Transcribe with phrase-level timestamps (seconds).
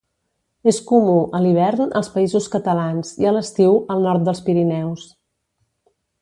[0.69, 5.07] És comú, a l'hivern, als Països Catalans, i a l'estiu, al nord dels Pirineus.